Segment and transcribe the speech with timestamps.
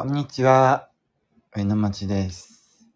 [0.00, 0.88] こんにちは。
[1.54, 2.88] 上野町です。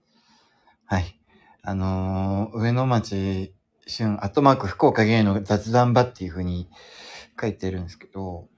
[0.87, 1.21] はい。
[1.61, 3.55] あのー上野町
[3.87, 6.67] 春、アットマーク福岡芸の雑談場っていう風に
[7.39, 8.49] 書いてるんですけど、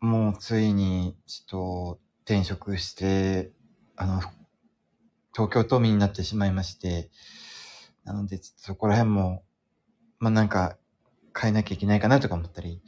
[0.00, 3.52] もうついに、ちょっと転職して、
[3.96, 4.22] あの、
[5.34, 7.10] 東京都民になってしまいまして、
[8.04, 9.44] なので、ちょっとそこら辺も、
[10.20, 10.78] まあ、なんか、
[11.38, 12.80] 変えなきゃいけないかなとか思ったり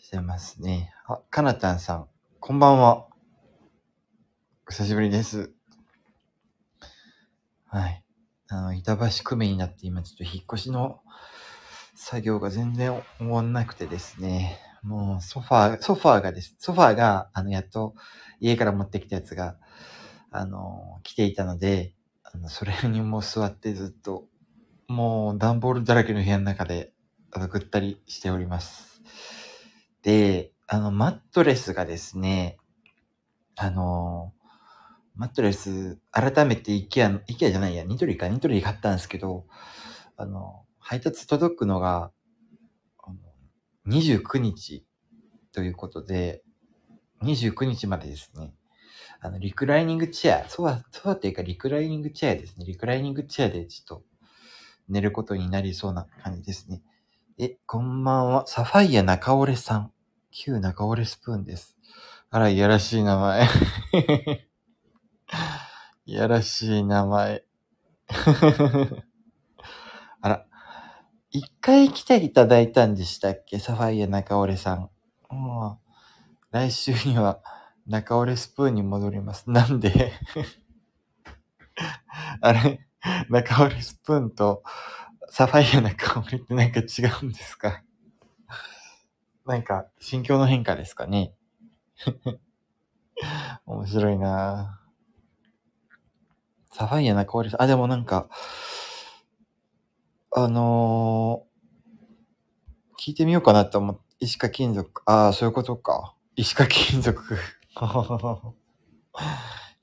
[0.00, 0.94] してますね。
[1.08, 2.08] あ、かなたんさん、
[2.38, 3.09] こんばんは。
[4.70, 5.50] 久しぶりです。
[7.66, 8.04] はい。
[8.48, 11.00] あの、板橋区民になって今ちょっと引っ越しの
[11.96, 14.60] 作業が全然終わんなくてですね。
[14.84, 16.54] もうソファー、ソファーがです。
[16.60, 17.96] ソファーが、あの、やっと
[18.38, 19.56] 家から持ってきたやつが、
[20.30, 24.28] あの、来ていたので、あの、それにもう座ってずっと、
[24.86, 26.92] もう段ボールだらけの部屋の中で、
[27.32, 29.02] あの、ぐったりしております。
[30.04, 32.56] で、あの、マットレスがですね、
[33.56, 34.32] あの、
[35.14, 39.46] マットレス、改めて IKEA、IKEA じゃないや、ニトリか、ニトリで買ったんですけど、
[40.16, 42.10] あの、配達届くのが、
[42.98, 43.18] あの
[43.86, 44.86] 29日
[45.52, 46.42] ということで、
[47.22, 48.54] 29日までですね、
[49.20, 52.64] あの、リクライニングチェア、そうは、そうはっていうか、リクライニングチェアですね。
[52.64, 54.04] リクライニングチェアでちょっと
[54.88, 56.82] 寝ることになりそうな感じですね。
[57.38, 58.46] え、こんばんは。
[58.46, 59.92] サファイア中折さん。
[60.30, 61.76] 旧中折スプーンです。
[62.30, 63.48] あら、いやらしい名前。
[66.06, 67.44] いやらしい名前。
[70.22, 70.46] あら、
[71.30, 73.58] 一回来ていただいたんでしたっけ？
[73.58, 74.90] サファイア中折さん。
[75.28, 75.90] もう、
[76.52, 77.40] 来週には
[77.86, 79.50] 中折スプーンに戻ります。
[79.50, 80.12] なんで？
[82.40, 82.86] あれ？
[83.28, 84.62] 中折スプーンと
[85.30, 86.84] サファイア中折ってなんか違
[87.22, 87.82] うんですか？
[89.46, 91.34] なんか、心境の変化ですかね？
[93.66, 94.79] 面白いなぁ
[96.72, 97.62] サファイア中折さん。
[97.62, 98.28] あ、でもなんか、
[100.32, 105.02] あのー、聞いてみようかなと思って、石化金属。
[105.06, 106.14] ああ、そういうことか。
[106.36, 107.36] 石化金属。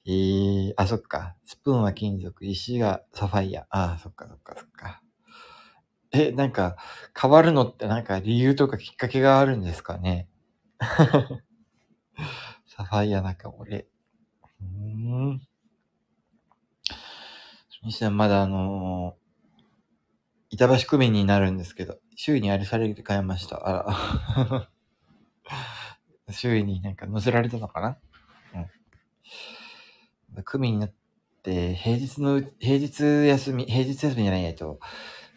[0.06, 1.36] えー、あ、そっか。
[1.44, 3.68] スプーンは金属、石がサファイア。
[3.70, 5.02] ああ、そっかそっかそっか。
[6.14, 6.78] え、なんか、
[7.20, 10.30] 変わるのってなんか理由とかきっかけがあるんですかね？
[12.66, 13.76] サファイア中折。
[13.80, 14.66] うー
[15.34, 15.42] ん。
[17.88, 19.28] にしてはまだあのー
[20.50, 23.68] 板橋区民になるんですけど、周囲にあれされて買いました。
[23.68, 23.84] あ
[24.46, 24.70] ら。
[26.34, 27.98] 周囲になんか載せられたのかな？
[30.36, 30.44] うん。
[30.44, 30.94] 区民になっ
[31.44, 34.80] て、平日の、平日休み、平日休みじゃないやと、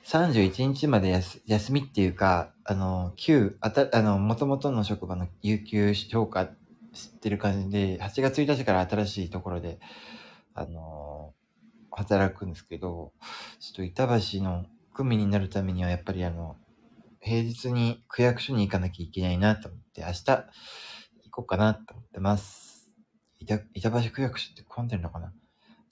[0.04, 6.50] 31日まで休休みっていうか、あの、旧、あた、あの、元々の職場の有給消化
[6.92, 9.80] してる感じで、8月1日から新しいところで、
[10.54, 11.34] あの、
[12.00, 13.12] 働くんですけど、
[13.60, 16.56] ちょっと板橋の区民になるためにはやっぱりあの、
[17.20, 20.44] 平日に区役所に行かなきゃいけないなと思って、明日行
[21.30, 22.90] こうかなと思ってます。
[23.38, 25.32] 板板橋区役所って混んでるのかな？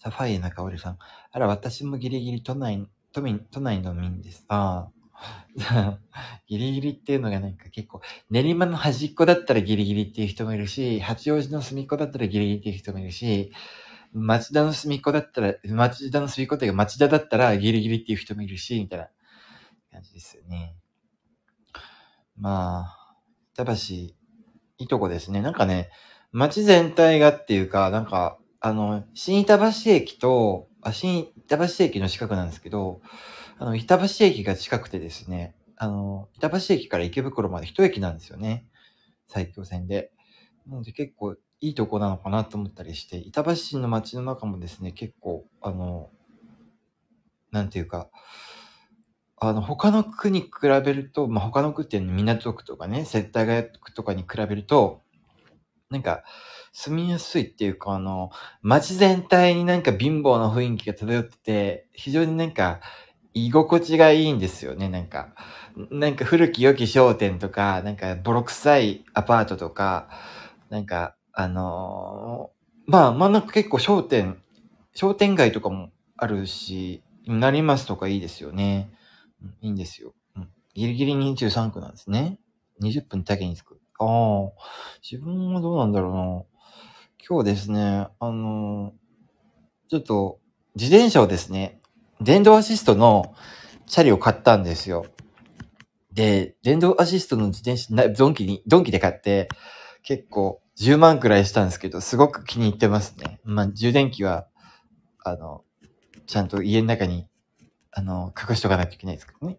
[0.00, 0.98] サファイア中折さん。
[1.32, 4.44] あら、私もギリギリ都内、都民、都内の民です。
[4.48, 4.92] ああ。
[6.46, 13.52] ギリギリっていうのがなんか結構、練馬の端っこだったらギリギリっていう人もいるし、八王子の隅っこだったらギリギリっていう人もいるし、
[14.12, 19.08] 町田の隅っこだったら、町田の隅っこっていうか町田だったらギリギリっていう人もいるし、みたいな
[19.92, 20.76] 感じですよね。
[22.36, 23.16] まあ、
[23.54, 24.14] 板橋、い
[24.78, 25.42] いとこですね。
[25.42, 25.90] なんかね、
[26.32, 33.00] 街全体がっていうか、なんか、あの、新板橋駅と、あ、新板橋駅の近くなんですけど、
[33.58, 38.66] あの、板橋駅が近くてですね、あの、板橋駅から池袋まで一駅なんですよね。
[39.28, 40.12] 埼京線で。
[40.66, 46.10] なので結構いいとこなのかなと思ったりして、板橋市の街の中もですね、結構、あの、
[47.50, 48.08] なんていうか、
[49.40, 55.02] あの、他の区に比べると、まあ、他の区っていうのは港区とかね、世田谷区とかに比べると、
[55.90, 56.24] なんか、
[56.72, 58.30] 住みやすいっていうか、あの、
[58.62, 62.80] 街全体になんか貧乏な雰囲気が漂ってて、非常になんか、
[63.34, 65.34] 居心地がいいんですよね、なんか。
[65.90, 70.10] なんか古き良き商店とか、なんかボロ臭いアパートとか、
[70.70, 74.42] なんか、あのーまあ、まあなんか結構商店、
[74.92, 78.90] 商店街とかもあるし、なりますとかいいですよね。
[79.40, 80.14] うんいいんですよ。
[80.34, 82.40] うん、ギリギリ23区なんですね。
[82.82, 83.80] 20分だけに着く。
[84.00, 84.50] ああ、
[85.08, 86.42] 自分はどうなんだろうな。
[87.24, 90.40] 今日ですね、あのーちょっと、
[90.74, 91.80] 自転車をですね、
[92.20, 93.32] 電動アシストの
[93.86, 95.06] チャリを買ったんですよ。
[96.12, 99.48] で、電動アシストの自転車、ドンキに、ドンキで買って、
[100.02, 103.40] 結構10万くらいしたんですけど、すごく気に入ってますね。
[103.44, 104.46] まあ、充電器は、
[105.24, 105.64] あの、
[106.26, 107.26] ちゃんと家の中に、
[107.90, 109.58] あの、隠しとかないといけないですけどね。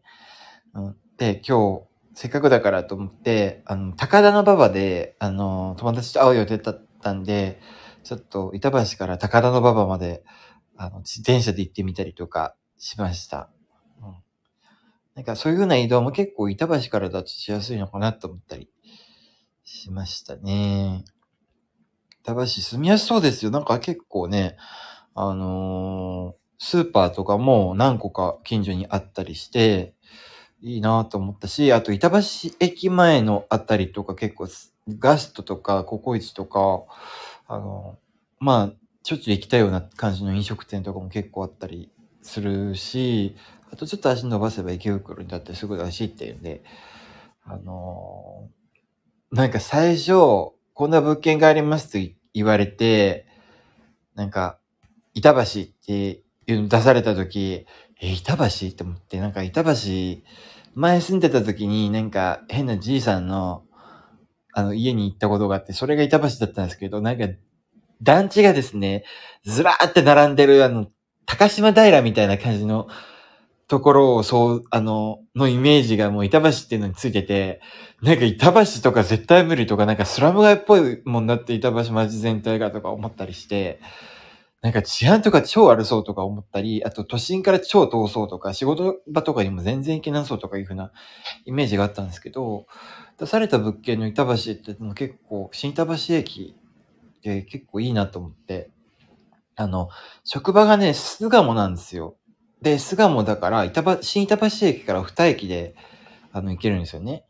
[0.74, 1.84] うん、で、今日、
[2.14, 7.60] せっかくだからと思って、あの、高田の馬場で、あの、友達と会う予定だったんで、
[8.04, 10.24] ちょっと板橋から高田の馬場まで、
[10.78, 13.50] あの、自転車で行ってみたりとかしました。
[14.02, 14.16] うん。
[15.16, 18.70] なんかそういう風な移動も結構板橋からだとしやすいのかなと思ったり
[19.72, 21.06] しましたね。
[22.24, 23.52] 板橋住みやすそうですよ。
[23.52, 24.58] なんか結構ね、
[25.14, 29.94] あのー、スーパーとかも何個か近所にあったりして、
[30.62, 32.18] いいなと思ったし、あと板橋
[32.60, 34.48] 駅前のあたりとか結構
[34.98, 36.84] ガストとかココイチとか、
[37.48, 38.00] あの、
[38.40, 38.74] まあ、
[39.04, 41.92] しょっちゅう行きたような感じの飲食店とかも結構あったり
[42.24, 43.36] するし、
[43.72, 46.64] あとちょっと足伸ばせば池袋にだってすぐだしっていうんで、
[47.46, 48.39] あの、
[49.40, 50.12] なんか最初、
[50.74, 53.26] こんな物件がありますと言われて、
[54.14, 54.60] なんか、
[55.14, 57.66] 板橋っていうの出された時、
[58.02, 59.72] え、板橋って思って、なんか板橋、
[60.76, 63.64] 前住んでた時になんか変なじいさんの、
[64.52, 67.26] あの家に行ったことがあって、それが板橋だったんですけど、なんか
[68.02, 69.06] 団地がですね、
[69.46, 70.88] ずらーって並んでるあの、
[71.26, 72.90] 高島平みたいな感じの
[73.70, 77.62] ところをそう、あの、のイメージがもう板橋っていうのについてて、
[78.02, 83.80] なんか板橋とか絶対無理とか、なんかスラム街っぽいもんだって板橋町全体がとか思ったりして、
[84.64, 90.92] なんか治安とか超悪そうとか思ったり、あと都心から超遠そうとか、仕事場とかにも全然行けなそうとかいうふうな
[91.46, 92.66] イメージがあったんですけど、
[93.20, 96.56] 出された物件の板橋っても結構、新板橋駅
[97.22, 98.72] で結構いいなと思って、
[99.56, 99.90] あの、
[100.24, 102.16] 職場がね、巣鴨なんですよ。
[102.62, 105.76] で、巣鴨だから、板橋、新板橋駅から2駅で、
[106.34, 107.24] あの、行けるんですよね。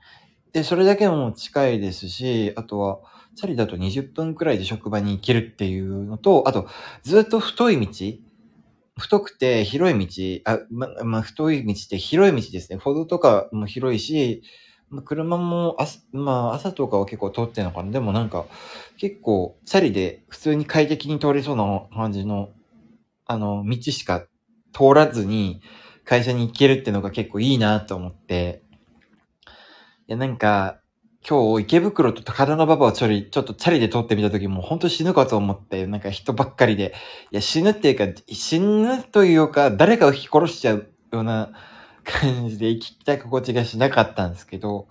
[0.54, 3.00] で、それだけも近いですし、あとは、
[3.36, 6.68] チャリだと20分くらいで職場に行けるっていうのと、あと、
[7.04, 7.94] ずっと太い道
[8.98, 10.08] 太くて広い
[10.44, 12.80] 道、あ、ま、まあ、太い道って広い道ですね。
[12.80, 14.44] 歩道とかも広いし、
[14.90, 17.92] ま、車も朝、まあ、朝とかは結構通ってんのかな。
[17.92, 18.46] でもなんか、
[18.98, 22.50] 結構、チャリで普通に快適に通れそうな感じの、
[23.26, 24.26] あの、道しか
[24.74, 25.62] 通らずに
[26.06, 28.64] 会社に行けるってのが結構いいなと思って、
[30.08, 30.82] いや、なんか、
[31.28, 36.94] 今日池袋と高田馬場をちょり、ちょっとチャリで通ってみた時も本当死ぬかと思って、なんか人ばっかりで、
[37.32, 41.52] いや死ぬっていうか、死ぬというか、誰かを引き殺しちゃうような
[42.04, 44.88] 感じで生きたい心地がしなかったんですけど、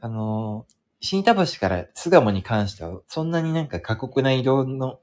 [0.00, 0.66] あの、
[1.00, 5.00] 新板橋から巣鴨に関しては、そんなになんか過酷な移動の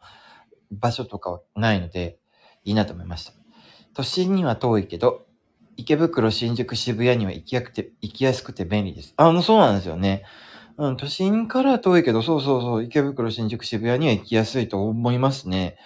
[0.72, 2.20] 場所とかはないので、
[2.64, 3.43] いいなと思いました。
[3.94, 5.26] 都心には遠いけど、
[5.78, 9.14] 池袋、新宿、渋谷には行きやくて、行きやすくて便利です。
[9.18, 10.24] あの、そうなんですよね。
[10.78, 15.78] うん、都心から遠いけど、そうそうそう、池袋、新宿、渋谷には行きやすいと思いますね。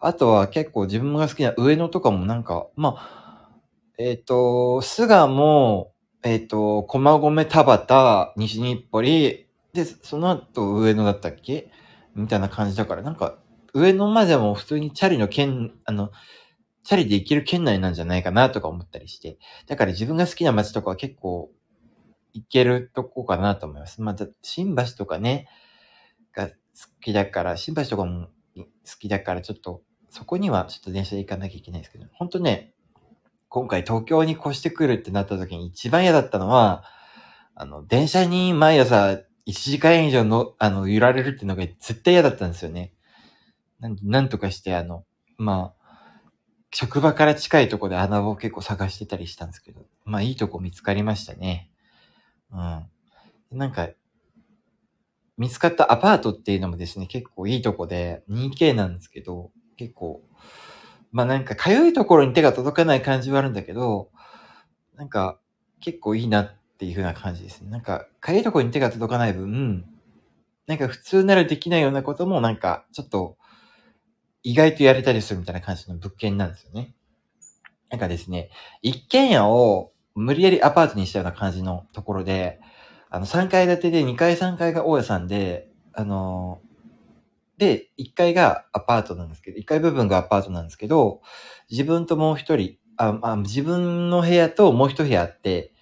[0.00, 3.50] あとは結構自分が好きな上野とかもなんか、まあ、
[3.98, 5.92] えっ、ー、と、巣鴨、
[6.24, 11.70] えっ、ー、と、駒込田端、西日暮里、で、その後上野だったっけ？
[12.14, 13.38] みたいな感じだから、なんか、
[13.74, 16.10] 上野までも普通にチャリの県、あの、
[16.84, 19.38] チャリで行ける県内なんじゃないかなとか思ったりして。
[19.66, 21.50] だから自分が好きな街とかは結構
[22.32, 24.02] 行けるとこかなと思います。
[24.02, 25.48] また、新橋とかね、
[26.34, 26.54] が好
[27.00, 28.66] きだから、新橋とかも好
[28.98, 32.74] きだから、ちょっと、そこにはちょっと電車で行かなきゃいけないですけど、本当ね、
[33.48, 36.84] 今回東京に越してくるってなった時に一番嫌だったのは、
[37.54, 42.94] あの、電車に毎朝1時間以上の、あの、揺られるっていうのが絶対嫌だったんですよね。
[43.78, 45.04] なんなんとかして、あの、
[45.36, 45.81] まあ、
[46.72, 51.70] 職場から近いとこで穴場を結構探してたりしたんですけど、まあいいとこ見つかりましたね。
[52.50, 53.58] うん。
[53.58, 53.90] なんか、
[55.36, 60.22] 見つかったアパートっていうのもですね、結構いいとこで 2K なんですけど、結構、
[61.10, 64.10] まあなんかかゆいところに手が届かない感じはあるんだけど、
[64.96, 65.38] なんか
[65.80, 67.70] 結構いいなっていう風な感じですね。
[67.70, 69.84] なんかかゆいところに手が届かない分、
[70.66, 73.36] なんか普通ならできないようなこともなんかちょっと
[74.42, 76.94] 意外とやれたりするみたいな感じの物件なんですよね。
[77.90, 82.60] なんかですね、一軒家を無理やりアパートにしたような感じのところで、
[83.10, 86.60] あの、3階建てで2階3階が大家さんで、あの
[87.58, 91.20] で、1階がアパートなんですけど、1階部分がアパートなんですけど、
[91.70, 95.72] 自分ともう一人、ああ自分の部屋ともう一部屋あって、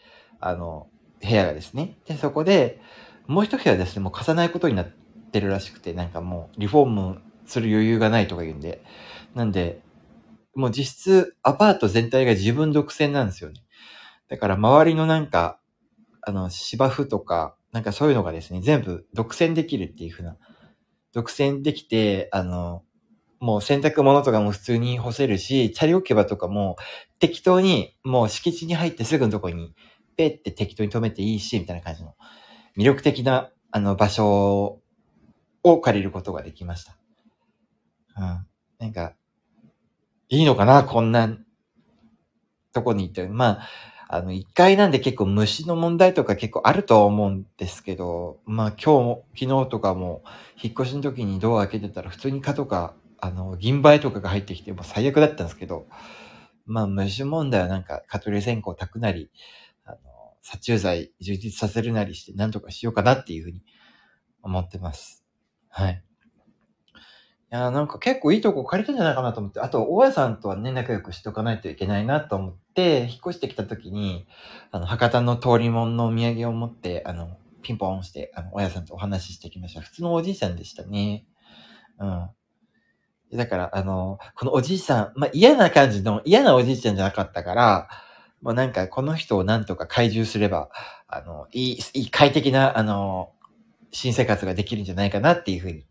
[0.41, 0.89] あの、
[1.23, 1.97] 部屋がですね。
[2.07, 2.81] で、そこで、
[3.27, 4.89] もう一部屋ですね、もう貸さないことになっ
[5.33, 8.83] てるらしくて、なんかもう、リフォームする余裕がないとか言うんで。
[9.35, 9.83] なんで、
[10.55, 13.61] もう実質アパート全体が自分独占なんですよね。
[14.29, 15.61] だから周りのなんか、
[16.23, 20.37] あの、芝生とか、なんかそういうのがですね、全部独占できるっていう風な
[21.13, 22.83] 独占できて、あの、
[23.41, 26.77] もう洗濯物とかも普通に干せるし、チャリ置き場とかも
[27.19, 29.75] 適当にもう敷地に入ってすぐのとこに
[30.17, 32.15] ペって適当に止めていいし、みたいな感じの
[32.77, 34.81] 魅力的なあの場所
[35.63, 37.00] を借りることができました。
[38.21, 38.47] うん。
[38.79, 39.15] なんか、
[40.29, 41.39] いいのかなこんな
[42.73, 43.27] とこに行って。
[43.27, 50.23] まあ、あの、一階なんで結構虫の問題とか結構あるとは思うんですけど、まあ今日も、昨日とかも、
[50.63, 55.87] 引っ越しの時にドア開けてたら普通に蚊とか、あの、銀灰とかが入ってきて、もう最悪だったんですけど、
[56.67, 59.31] まあ虫問題はなんか、蚊取り線香炊くなり、
[59.85, 59.99] あの、
[60.43, 63.63] 殺虫剤充実させるなりして、なんとかしようかなっていうふうに
[64.43, 65.25] 思ってます。
[65.69, 66.05] はい。
[67.53, 74.27] いや、なんか結構いいとこ借りたんじゃないかなと思って、あと、大家さんとはね、仲良くしとかないといけないなと思って、引っ越してきた時に、
[74.71, 79.81] あの、博多の通り物のお土産を持って、あの、ピンポンして、あの、大家さんとお話ししてきました。
[79.81, 81.25] 普通のおじいさんでしたね。
[82.01, 82.31] うん。
[83.33, 87.89] だから、あの、このおじいさん、まあ、嫌な感じの、嫌なおじいちゃんじゃなかったから、
[88.43, 90.71] もうなんか、この人をなんとか怪獣すれば、
[91.07, 93.33] あの、いい、いい快適な、あの、
[93.93, 95.85] 新生活ができるんじゃないかなっていうふうに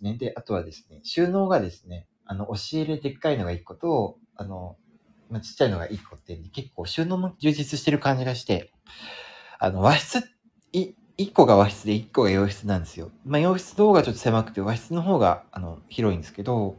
[0.00, 0.14] すね。
[0.16, 4.76] で、あとはですね、収納がですね、あの、押し入れでっかいのが1個と、あの、
[5.30, 8.72] まあ、ちっちゃいのが1個って結構収納も充実してる感じがして、
[9.58, 10.22] あの、和室、
[10.72, 13.10] い、1個が和室で1個が洋室なんですよ。
[13.24, 16.78] まあ、洋室の方がちょっと狭くて和室の方が、あの、広いんですけど、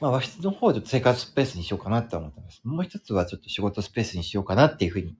[0.00, 2.60] まあ、和室の方をちょっと生活スペースにしようかなって思ってます。
[2.64, 5.16] もう一つはちょっと仕事スペースにしようかなっていうふうに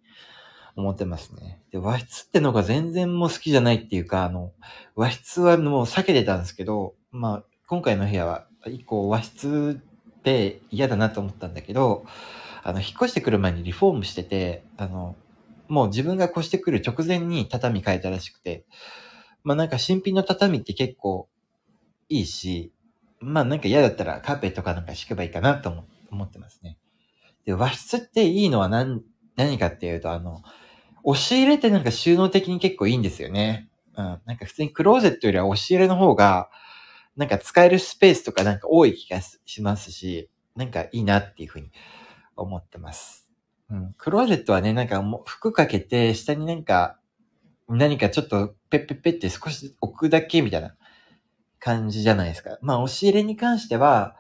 [0.77, 1.63] 思ってますね。
[1.71, 4.53] で、和室ってのが全然もう好きじゃないっていうか、あの、
[4.95, 9.81] 和室はもう避けてたんですけど、まあ、今回の部屋は一個和室
[10.25, 12.07] で嫌だなと思ったんだけど、
[12.63, 15.15] あの、引っ越してくる前にリフォームしてて、あの、
[15.69, 18.65] もう自分が越してくる直前に畳変えたらしくて、
[19.45, 21.29] まあなんか新品の畳って結構
[22.09, 22.73] いいし、
[23.21, 25.71] まあなんか嫌だったらカーペットかなんか敷けばいいかなと
[26.11, 26.79] 思ってますね。
[27.45, 29.03] で、和室っていいのは何、
[29.37, 30.43] 何かっていうと、あの、
[31.05, 33.69] 押し入れってなんか収納的に結構いいんですよね。
[33.97, 34.21] うん。
[34.25, 36.49] なんか普通にクローゼットよりは押し入れの方が、
[37.17, 41.71] なんか使えるスペースとかなんか多い気がしますし、なんかいいなっていうふうに
[42.37, 43.29] 思ってます。
[43.71, 43.95] うん。
[43.99, 46.99] クローゼットはね、なんかもう服かけて、下になんか、
[47.69, 50.75] 何かちょっとペッペッペって少し置くだけみたいな
[51.59, 52.59] 感じじゃないですか。
[52.63, 54.17] まあ、押し入れに関しては、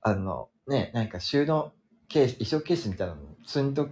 [0.00, 1.72] あの、ね、なんか収納
[2.08, 3.88] ケース、衣装ケースみたいなの積んど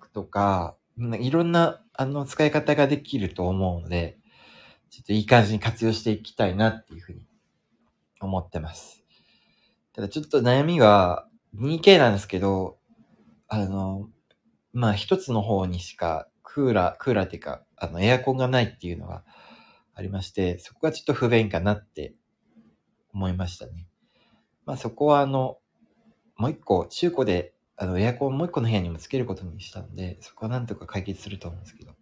[0.00, 0.76] くとか、
[1.20, 4.18] いろんな、あの、使い方ができると思うので、
[4.90, 7.27] ちょっといい感じに活用していきたいなっていうふうに
[8.20, 9.04] 思ってます。
[9.94, 12.78] ただちょっと悩みは 2K なんですけど、
[13.48, 14.08] あの、
[14.72, 19.24] まあ一つの方にしかクーラー、クーラーっていうか、あのエアコンがないっていうのが
[19.94, 22.14] ありまして、そこがちょっと不便かなって
[23.14, 23.86] 思いましたね。
[24.66, 25.58] まあそこはあの、
[26.36, 31.97] もう一個、中古で、あの、エアコンもう一個の部屋にもつけることにしたんで、そこはなんとか解決すると思うんですけど。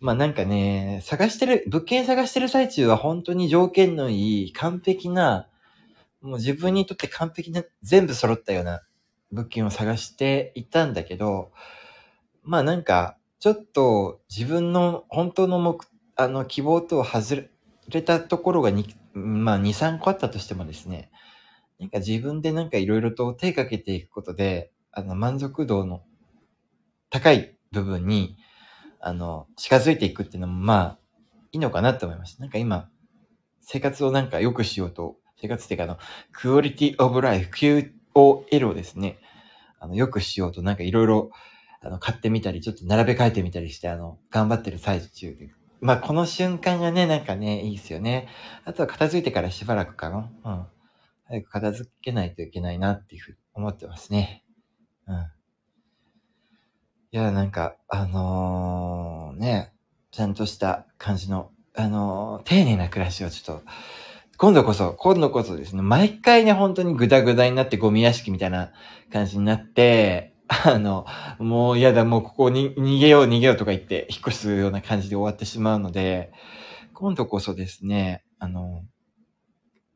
[0.00, 5.48] まあなんかね、探してる、物件探してる最中は本当に条件のいい、完璧な、
[6.22, 8.82] もう自分にとって完璧な、全部揃ったような
[9.32, 11.50] 物件を探していたんだけど、
[12.44, 15.78] まあなんか、ちょっと自分の本当の目、
[16.16, 17.48] あの希望と外
[17.88, 21.10] れたところがに、まあ2、3個あったとしてもですね、
[21.80, 26.02] なんか自分でなんかいろいろと手かけていくことで、あの満足度の
[27.10, 28.36] 高い部分に
[29.00, 30.98] あの、近づいていくっていうのも、まあ、
[31.52, 32.42] いいのかなって思いました。
[32.42, 32.88] なんか今、
[33.60, 35.98] 生活をなんか良くしようと、生活っていうかあの、
[36.32, 39.18] クオリティオブライフ、QOL をですね、
[39.78, 41.30] あの、良くしようと、なんかいろいろ、
[41.80, 45.50] あの、買ってみたり、ちょっと並べ替えてみたりして、あの、頑張ってる最中で。
[45.80, 48.28] まあ、この瞬間がね、なんかね、いいですよね。
[48.64, 50.30] あとは片付いてからしばらくかな。
[50.44, 50.66] うん。
[51.26, 54.44] 早く片付けないといけないなっていうふうに思ってますね。
[55.06, 55.37] うん。
[57.10, 59.72] いや、なんか、あのー、ね、
[60.10, 63.62] ちゃんとした感じの、あのー、丁寧な暮らしをちょっと、
[64.36, 68.72] 今度こそ、今度こそですね、毎回ね、本当にグダグダになってゴミ屋敷みたいな
[69.10, 71.06] 感じになって、あの、
[71.38, 76.30] もう嫌だ、もうここに逃げよう逃げようとか言って引っ越すような感じで終わってしまうので、
[76.92, 78.84] 今度こそですね、あの、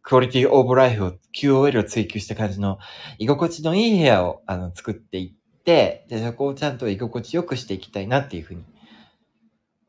[0.00, 2.78] クオリティオブライフを、QOL を追求した感じの
[3.18, 8.64] 居心地のいい部屋をあの作っていって、、で、そこをちゃんと居心地よくしていきたいなっていうふうに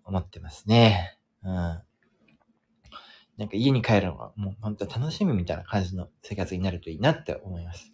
[0.05, 1.17] 思ってますね。
[1.43, 1.51] うん。
[1.51, 7.91] なんか家に帰るのがもう本当楽しみみたいな感じの生活になるといいなって思います。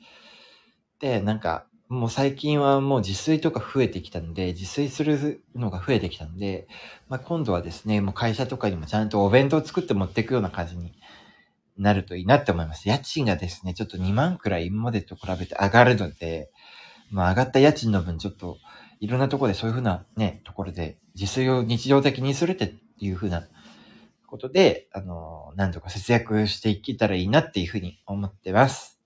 [0.99, 6.67] で、なんか、もう最近はもう自炊とか増えてきたんで、自炊するのが増えてきたんで、
[7.07, 10.93] まあ、今度はですね、もう会社とかにもちゃんとお弁当作って持っていくような感じに
[11.79, 12.87] なるといいなって思います。
[12.87, 16.51] 家賃がですね、ちょっと2万くらい今までと比べて上がるので、
[17.11, 18.57] まあ上がった家賃の分ちょっと
[18.99, 23.47] いろんなところでそういうふうなね、ところで自炊を日常的にするっていうふうな
[24.27, 28.99] ことで、あの、何とか節約していけたらいいなっていうふうに思ってます。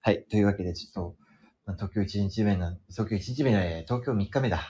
[0.00, 0.24] はい。
[0.30, 1.16] というわけでちょっと、
[1.64, 4.60] まあ、東京1日目の、東京1日目の、東京3日目だ。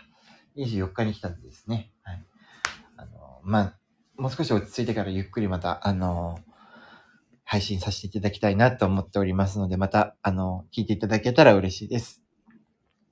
[0.56, 1.90] 24日に来たんですね。
[2.02, 2.24] はい。
[2.96, 3.78] あの、まあ、
[4.16, 6.38] もう少し落ち着いてからゆっくりまた、あの、
[7.44, 12.25] 配信させていただきたいなと思っておりますので、また、あの、聞いていただけたら嬉しいです。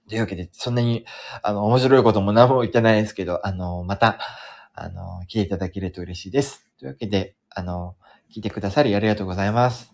[0.08, 1.06] というわけで、そんなに、
[1.42, 4.18] あの、面白いことも何も言ってないですけど、あの、また、
[4.74, 6.66] あの、聞いていただけると嬉しいです。
[6.78, 7.96] というわけで、あの、
[8.34, 9.93] 聞いてくださりありがとうございます。